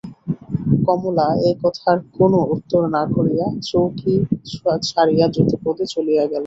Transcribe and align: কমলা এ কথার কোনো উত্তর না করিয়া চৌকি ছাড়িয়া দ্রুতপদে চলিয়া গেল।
কমলা 0.85 1.27
এ 1.41 1.59
কথার 1.63 1.97
কোনো 2.17 2.39
উত্তর 2.55 2.81
না 2.95 3.03
করিয়া 3.15 3.47
চৌকি 3.69 4.13
ছাড়িয়া 4.87 5.25
দ্রুতপদে 5.33 5.85
চলিয়া 5.93 6.23
গেল। 6.23 6.39